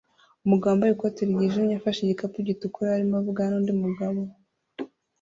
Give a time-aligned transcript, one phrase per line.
[0.45, 4.21] Umugabo wambaye ikoti ryijimye afashe igikapu gitukura arimo avugana nundi mugabo